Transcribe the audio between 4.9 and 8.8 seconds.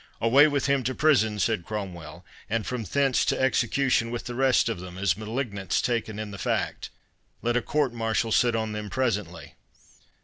as malignants taken in the fact. Let a courtmartial sit on